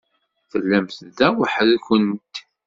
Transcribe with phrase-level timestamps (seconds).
[0.51, 2.35] Tellamt da weḥd-nkent?